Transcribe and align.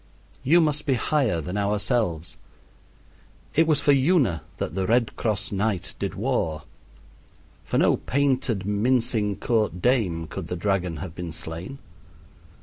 You 0.41 0.61
must 0.61 0.87
be 0.87 0.95
higher 0.95 1.39
than 1.41 1.57
ourselves. 1.57 2.35
It 3.53 3.67
was 3.67 3.81
for 3.81 3.91
Una 3.91 4.41
that 4.57 4.73
the 4.73 4.87
Red 4.87 5.15
Cross 5.15 5.51
Knight 5.51 5.93
did 5.99 6.15
war. 6.15 6.63
For 7.65 7.77
no 7.77 7.97
painted, 7.97 8.65
mincing 8.65 9.35
court 9.35 9.79
dame 9.79 10.25
could 10.25 10.47
the 10.47 10.55
dragon 10.55 10.97
have 11.05 11.13
been 11.13 11.31
slain. 11.31 11.77